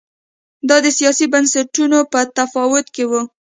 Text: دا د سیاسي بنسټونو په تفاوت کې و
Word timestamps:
دا 0.69 0.77
د 0.85 0.87
سیاسي 0.99 1.25
بنسټونو 1.33 1.99
په 2.11 2.19
تفاوت 2.37 2.85
کې 2.95 3.03
و 3.09 3.11